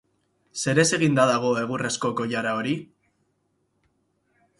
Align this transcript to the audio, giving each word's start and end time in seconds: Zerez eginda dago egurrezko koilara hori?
Zerez 0.59 0.85
eginda 0.97 1.25
dago 1.31 1.51
egurrezko 1.63 2.11
koilara 2.21 2.53
hori? 2.63 2.73